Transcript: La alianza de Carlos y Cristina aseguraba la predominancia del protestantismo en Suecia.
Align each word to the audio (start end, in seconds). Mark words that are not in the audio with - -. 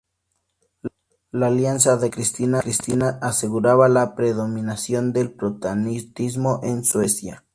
La 1.31 1.45
alianza 1.45 1.95
de 1.95 2.09
Carlos 2.09 2.35
y 2.39 2.49
Cristina 2.63 3.19
aseguraba 3.21 3.87
la 3.87 4.15
predominancia 4.15 4.99
del 4.99 5.31
protestantismo 5.31 6.59
en 6.63 6.83
Suecia. 6.83 7.43